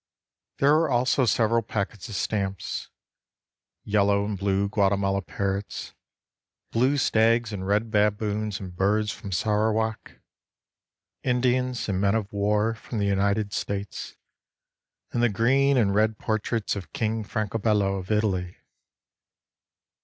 There 0.57 0.73
were 0.73 0.89
also 0.89 1.25
several 1.25 1.61
packets 1.61 2.09
of 2.09 2.15
stamps, 2.15 2.89
Yellow 3.83 4.25
and 4.25 4.35
blue 4.35 4.67
Guatemala 4.67 5.21
parrots, 5.21 5.93
Blue 6.71 6.97
stags 6.97 7.53
and 7.53 7.67
red 7.67 7.91
baboons 7.91 8.59
and 8.59 8.75
birds 8.75 9.11
from 9.11 9.31
Sarawak, 9.31 10.19
Indians 11.21 11.87
and 11.87 12.01
Men 12.01 12.15
of 12.15 12.33
war 12.33 12.73
From 12.73 12.97
the 12.97 13.05
United 13.05 13.53
States, 13.53 14.15
And 15.11 15.21
the 15.21 15.29
green 15.29 15.77
and 15.77 15.93
red 15.93 16.17
portraits 16.17 16.75
Of 16.75 16.93
King 16.93 17.23
Francobello 17.23 17.99
Of 17.99 18.09
Italy. 18.09 18.57